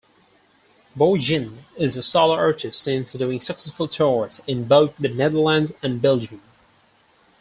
Boeijen 0.97 1.57
is 1.77 1.95
a 1.95 2.01
solo-artist 2.01 2.79
since 2.81 3.13
doing 3.13 3.39
successful 3.39 3.87
tours 3.87 4.41
in 4.47 4.63
both 4.67 4.97
the 4.97 5.09
Netherlands 5.09 5.73
and 5.83 6.01
Belgium. 6.01 6.41